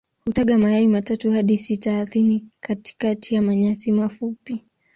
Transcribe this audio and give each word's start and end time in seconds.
Hutaga 0.25 0.57
mayai 0.57 0.87
matatu 0.87 1.31
hadi 1.31 1.57
sita 1.57 1.97
ardhini 1.99 2.43
katikati 2.61 3.35
ya 3.35 3.41
manyasi 3.41 3.91
mafupi. 3.91 4.63